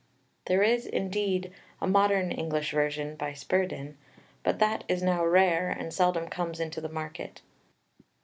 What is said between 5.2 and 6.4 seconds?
rare, and seldom